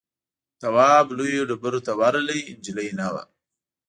تواب 0.61 1.05
لویو 1.17 1.47
ډبرو 1.49 1.79
ته 1.85 1.91
ورغی 1.99 2.41
نجلۍ 2.57 2.89
نه 2.99 3.07
وه. 3.13 3.23